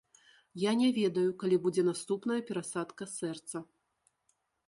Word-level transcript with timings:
Я 0.61 0.71
не 0.79 0.87
ведаю, 0.99 1.25
калі 1.43 1.59
будзе 1.65 1.83
наступная 1.89 2.39
перасадка 2.49 3.03
сэрца. 3.17 3.57